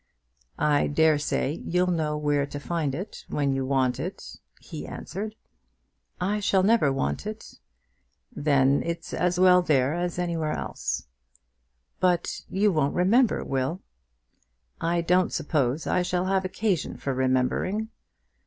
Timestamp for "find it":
2.59-3.23